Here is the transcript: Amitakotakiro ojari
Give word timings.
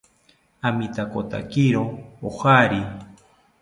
Amitakotakiro 0.67 1.81
ojari 2.27 2.81